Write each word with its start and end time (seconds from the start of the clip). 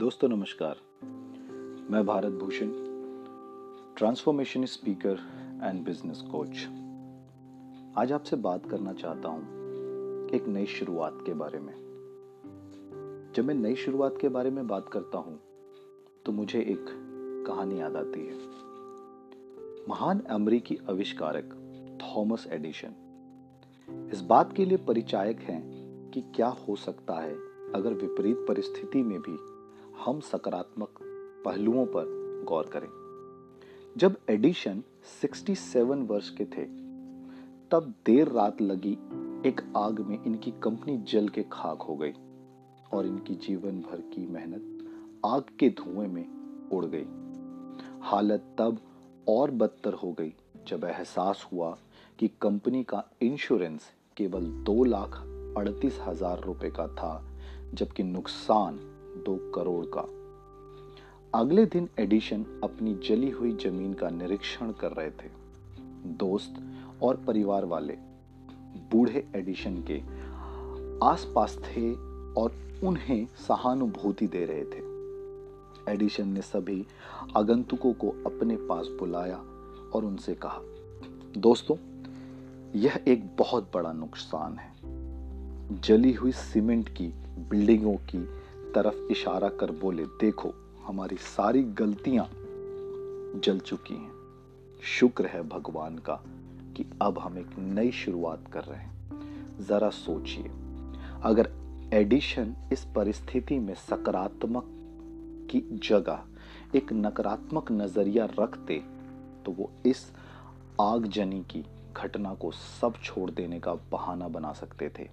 दोस्तों, 0.00 0.28
नमस्कार। 0.28 0.76
मैं 1.90 2.06
Bharat 2.06 2.32
Bhushan 2.32 2.68
transformation 3.96 4.64
speaker 4.64 5.18
and 5.64 5.84
business 5.84 6.20
coach 6.20 6.56
आज 7.98 8.12
आपसे 8.12 8.36
बात 8.36 8.66
करना 8.66 8.92
चाहता 8.92 9.28
हूँ 9.28 9.42
एक 10.30 10.48
नई 10.48 10.66
शुरुआत 10.66 11.18
के 11.26 11.34
बारे 11.34 11.58
में। 11.58 11.72
जब 13.36 13.44
मैं 13.44 13.54
नई 13.54 13.74
शुरुआत 13.74 14.18
के 14.20 14.28
बारे 14.28 14.50
में 14.50 14.66
बात 14.66 14.88
करता 14.88 15.18
हूँ 15.18 15.38
तो 16.26 16.32
मुझे 16.32 16.60
एक 16.60 16.86
कहानी 17.46 17.80
याद 17.80 17.96
आती 17.96 18.26
है। 18.26 18.38
महान 19.88 20.20
अमरीकी 20.20 20.78
आविष्कारक 20.90 21.54
थॉमस 22.02 22.48
एडिशन। 22.52 24.10
इस 24.12 24.20
बात 24.20 24.52
के 24.52 24.64
लिए 24.64 24.78
परिचायक 24.78 25.40
हैं 25.40 25.62
कि 26.10 26.20
क्या 26.20 26.48
हो 26.48 26.76
सकता 26.76 27.14
है 27.14 27.34
अगर 27.74 27.94
विपरीत 27.94 28.36
परिस्थिति 28.48 29.02
में 29.02 29.18
भी 29.20 29.59
हम 30.04 30.20
सकारात्मक 30.20 30.98
पहलुओं 31.44 31.86
पर 31.86 32.04
गौर 32.48 32.66
करें। 32.66 32.88
जब 33.96 34.16
एडिशन 34.30 34.82
67 35.22 36.06
वर्ष 36.08 36.30
के 36.30 36.44
थे, 36.44 36.64
तब 37.70 37.94
देर 38.06 38.28
रात 38.28 38.62
लगी 38.62 38.92
एक 39.48 39.60
आग 39.76 40.00
में 40.00 40.24
इनकी 40.24 40.50
कंपनी 40.50 40.96
जल 40.98 41.28
के 41.28 41.42
खाक 41.42 41.82
हो 41.82 41.96
गई 41.96 42.12
और 42.92 43.06
इनकी 43.06 43.34
जीवन 43.34 43.80
भर 43.80 44.00
की 44.00 44.26
मेहनत 44.26 44.88
आग 45.26 45.42
के 45.58 45.68
धुएँ 45.68 46.08
में 46.08 46.26
उड़ 46.72 46.84
गई। 46.86 47.06
हालत 48.02 48.54
तब 48.58 48.80
और 49.28 49.50
बदतर 49.50 49.92
हो 49.92 50.12
गई 50.12 50.32
जब 50.68 50.84
एहसास 50.84 51.48
हुआ 51.52 51.78
कि 52.18 52.28
कंपनी 52.28 52.82
का 52.84 53.04
इंश्योरेंस 53.22 53.90
केवल 54.16 54.40
दो 54.40 54.84
लाख 54.84 55.20
अड़तीस 55.58 55.98
हज़ार 56.00 56.40
रुपए 56.40 56.70
का 56.70 56.88
था, 56.88 57.26
जबकि 57.74 58.02
नुकसान 58.02 58.78
दो 59.16 59.52
करोड़ 59.54 59.86
का। 59.86 60.08
अगले 61.38 61.66
दिन 61.66 61.88
एडिशन 61.98 62.42
अपनी 62.64 62.94
जली 62.94 63.30
हुई 63.30 63.52
ज़मीन 63.52 63.94
का 63.94 64.10
निरीक्षण 64.10 64.72
कर 64.72 64.92
रहे 64.92 65.10
थे। 65.10 65.30
दोस्त 66.06 66.54
और 67.02 67.16
परिवार 67.16 67.64
वाले, 67.64 67.92
बूढ़े 68.92 69.26
एडिशन 69.36 69.84
के 69.90 70.02
आसपास 71.06 71.58
थे 71.58 71.94
और 72.40 72.52
उन्हें 72.84 73.26
सहानुभूति 73.26 74.26
दे 74.26 74.44
रहे 74.44 74.64
थे। 74.64 74.90
एडिशन 75.92 76.28
ने 76.28 76.42
सभी 76.42 76.86
आगंतुकों 77.36 77.92
को 77.92 78.08
अपने 78.08 78.56
पास 78.56 78.86
बुलाया 78.86 79.36
और 79.94 80.04
उनसे 80.04 80.34
कहा, 80.34 80.60
दोस्तों, 81.36 81.76
यह 82.74 83.00
एक 83.08 83.36
बहुत 83.36 83.70
बड़ा 83.74 83.92
नुकसान 83.92 84.58
है। 84.58 84.72
जली 85.80 86.12
हुई 86.12 86.32
सीमेंट 86.32 86.88
की 86.88 87.08
बिल्डिंगों 87.50 87.96
की 87.96 88.39
तरफ़ 88.74 89.12
इशारा 89.12 89.48
कर 89.48 89.70
बोले, 89.70 90.04
देखो, 90.04 90.54
हमारी 90.84 91.16
सारी 91.16 91.62
गलतियाँ 91.62 92.28
जल 93.40 93.58
चुकी 93.58 93.94
हैं। 93.94 94.12
शुक्र 94.82 95.26
है 95.26 95.48
भगवान 95.48 95.98
का 95.98 96.22
कि 96.76 96.84
अब 97.02 97.18
हम 97.18 97.38
एक 97.38 97.50
नई 97.58 97.90
शुरुआत 97.90 98.44
कर 98.52 98.64
रहे 98.64 98.78
हैं। 98.78 98.90
जरा 99.60 99.90
सोचिए, 99.90 100.50
अगर 101.22 101.52
एडिशन 101.92 102.56
इस 102.72 102.86
परिस्थिति 102.96 103.58
में 103.58 103.74
सकारात्मक 103.74 104.64
की 105.50 105.60
जगह 105.60 106.22
एक 106.74 106.92
नकारात्मक 106.92 107.72
नज़रिया 107.72 108.28
रखते 108.40 108.82
तो 109.46 109.52
वो 109.52 109.70
इस 109.86 110.12
आगजनी 110.80 111.40
की 111.40 111.64
घटना 111.96 112.34
को 112.34 112.50
सब 112.50 112.94
छोड़ 113.04 113.30
देने 113.30 113.60
का 113.60 113.74
बहाना 113.74 114.28
बना 114.28 114.52
सकते 114.52 114.88
थे। 114.88 115.08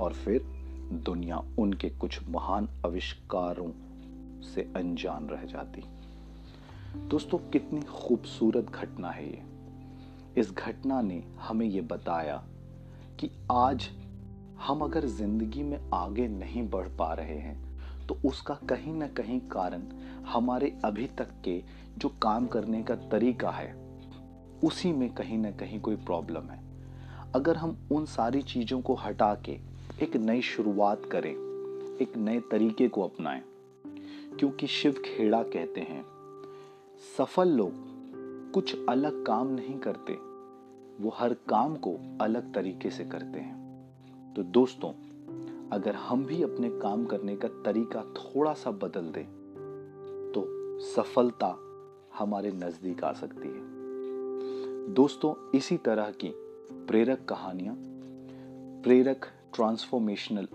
और 0.00 0.12
फिर 0.12 0.55
दुनिया 0.92 1.42
उनके 1.58 1.88
कुछ 1.90 2.18
महान 2.28 2.68
आविष्कारों 2.86 3.70
से 4.44 4.62
अनजान 4.76 5.28
रह 5.28 5.44
जाती। 5.44 5.82
दोस्तों, 7.08 7.38
कितनी 7.52 7.80
खूबसूरत 7.82 8.70
घटना 8.72 9.10
है 9.10 9.26
ये। 9.26 9.42
इस 10.36 10.52
घटना 10.52 11.00
ने 11.00 11.22
हमें 11.40 11.66
ये 11.66 11.80
बताया 11.80 12.42
कि 13.20 13.30
आज 13.52 13.88
हम 14.66 14.80
अगर 14.80 15.06
ज़िंदगी 15.06 15.62
में 15.62 15.78
आगे 15.94 16.26
नहीं 16.28 16.68
बढ़ 16.70 16.88
पा 16.88 17.12
रहे 17.14 17.38
हैं 17.38 18.06
तो 18.06 18.18
उसका 18.24 18.54
कहीं 18.68 18.94
ना 18.94 19.06
कहीं 19.08 19.40
कारण 19.50 19.82
हमारे 20.26 20.72
अभी 20.84 21.06
तक 21.18 21.30
के 21.44 21.62
जो 21.98 22.08
काम 22.22 22.46
करने 22.46 22.82
का 22.82 22.94
तरीका 23.10 23.50
है, 23.50 23.74
उसी 24.64 24.92
में 24.92 25.08
कहीं 25.14 25.38
ना 25.38 25.50
कहीं 25.52 25.80
कोई 25.80 25.96
प्रॉब्लम 25.96 26.50
है। 26.50 26.60
अगर 27.34 27.56
हम 27.56 27.76
उन 27.92 28.04
सारी 28.06 28.42
चीज़ों 28.42 28.80
को 28.80 28.94
हटा 28.94 29.34
के 29.44 29.58
एक 30.02 30.16
नई 30.16 30.40
शुरुआत 30.42 31.04
करें, 31.04 31.30
एक 32.00 32.16
नए 32.16 32.40
तरीके 32.40 32.88
को 32.88 33.02
अपनाएँ, 33.02 33.40
क्योंकि 34.38 34.66
शिव 34.66 34.92
खेड़ा 35.04 35.42
कहते 35.42 35.80
हैं, 35.80 36.04
सफल 37.16 37.48
लोग 37.48 37.72
कुछ 38.54 38.74
अलग 38.88 39.24
काम 39.26 39.48
नहीं 39.48 39.78
करते, 39.78 40.12
वो 41.02 41.12
हर 41.14 41.34
काम 41.48 41.76
को 41.76 41.96
अलग 42.20 42.52
तरीके 42.54 42.90
से 42.90 43.04
करते 43.04 43.40
हैं। 43.40 44.34
तो 44.36 44.42
दोस्तों, 44.42 44.90
अगर 45.72 45.94
हम 45.94 46.24
भी 46.24 46.42
अपने 46.42 46.70
काम 46.70 47.04
करने 47.04 47.36
का 47.36 47.48
तरीका 47.48 48.02
थोड़ा 48.16 48.52
सा 48.54 48.70
बदल 48.70 49.10
दें 49.10 49.24
तो 50.34 50.44
सफलता 50.80 51.56
हमारे 52.18 52.52
नज़दीक 52.52 53.04
आ 53.04 53.12
सकती 53.12 53.48
है। 53.48 54.94
दोस्तों, 54.94 55.34
इसी 55.54 55.76
तरह 55.76 56.10
की 56.10 56.32
प्रेरक 56.88 57.24
कहानियाँ, 57.24 57.74
प्रेरक 58.82 59.26
ट्रांसफॉर्मेशनल 59.56 60.48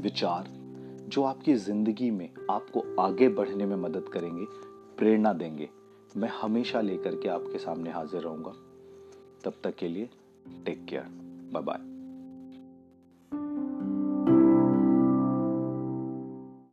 विचार 0.00 0.44
जो 1.08 1.22
आपकी 1.22 1.54
ज़िंदगी 1.54 2.10
में 2.10 2.30
आपको 2.50 3.02
आगे 3.02 3.28
बढ़ने 3.28 3.66
में 3.66 3.76
मदद 3.76 4.08
करेंगे, 4.12 4.44
प्रेरणा 4.96 5.32
देंगे। 5.32 5.68
मैं 6.16 6.28
हमेशा 6.28 6.80
लेकर 6.80 7.14
के 7.14 7.28
आपके 7.28 7.58
सामने 7.58 7.90
हाजिर 7.90 8.20
रहूँगा। 8.20 8.52
तब 9.44 9.52
तक 9.64 9.74
के 9.74 9.88
लिए 9.88 10.10
टेक 10.66 10.84
केयर 10.84 11.02
बाय 11.52 11.62
बाय 11.62 11.97